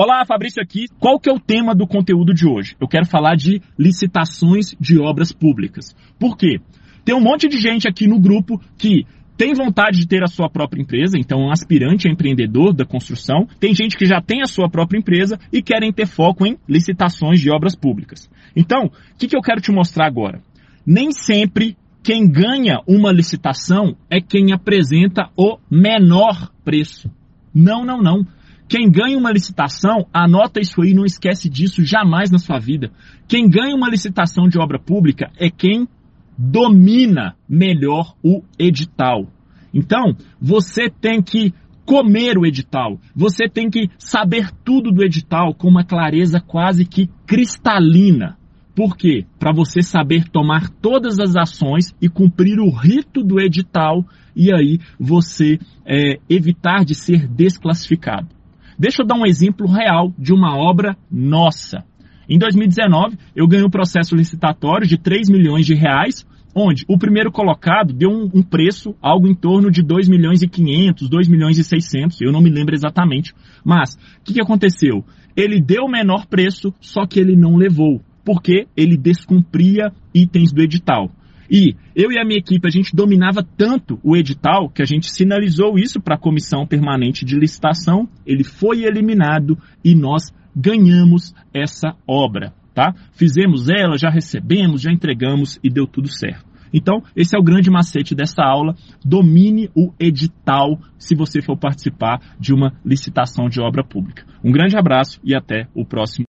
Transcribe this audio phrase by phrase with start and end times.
[0.00, 0.84] Olá, Fabrício aqui.
[1.00, 2.76] Qual que é o tema do conteúdo de hoje?
[2.80, 5.92] Eu quero falar de licitações de obras públicas.
[6.20, 6.60] Por quê?
[7.04, 9.04] Tem um monte de gente aqui no grupo que
[9.36, 13.48] tem vontade de ter a sua própria empresa, então um aspirante a empreendedor da construção.
[13.58, 17.40] Tem gente que já tem a sua própria empresa e querem ter foco em licitações
[17.40, 18.30] de obras públicas.
[18.54, 20.40] Então, o que, que eu quero te mostrar agora?
[20.86, 27.10] Nem sempre quem ganha uma licitação é quem apresenta o menor preço.
[27.52, 28.24] Não, não, não.
[28.68, 32.92] Quem ganha uma licitação, anota isso aí, não esquece disso jamais na sua vida.
[33.26, 35.88] Quem ganha uma licitação de obra pública é quem
[36.36, 39.26] domina melhor o edital.
[39.72, 41.54] Então, você tem que
[41.86, 43.00] comer o edital.
[43.16, 48.36] Você tem que saber tudo do edital com uma clareza quase que cristalina.
[48.74, 49.24] Por quê?
[49.38, 54.04] Para você saber tomar todas as ações e cumprir o rito do edital
[54.36, 58.37] e aí você é, evitar de ser desclassificado.
[58.78, 61.84] Deixa eu dar um exemplo real de uma obra nossa.
[62.28, 67.32] Em 2019, eu ganhei um processo licitatório de 3 milhões de reais, onde o primeiro
[67.32, 71.58] colocado deu um, um, preço algo em torno de 2 milhões e 500, 2 milhões
[71.58, 73.34] e 600, eu não me lembro exatamente.
[73.64, 75.04] Mas, o que, que aconteceu?
[75.36, 80.62] Ele deu o menor preço, só que ele não levou, porque ele descumpria itens do
[80.62, 81.10] edital.
[81.50, 85.10] E eu e a minha equipe, a gente dominava tanto o edital que a gente
[85.10, 91.94] sinalizou isso para a comissão permanente de licitação, ele foi eliminado e nós ganhamos essa
[92.06, 92.94] obra, tá?
[93.12, 96.48] Fizemos ela, já recebemos, já entregamos e deu tudo certo.
[96.72, 98.74] Então, esse é o grande macete dessa aula.
[99.04, 104.24] Domine o edital se você for participar de uma licitação de obra pública.
[104.44, 106.26] Um grande abraço e até o próximo